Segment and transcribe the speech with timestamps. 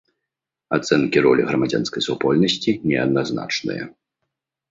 [0.77, 3.83] Ацэнкі ролі грамадзянскай супольнасці неадназначныя.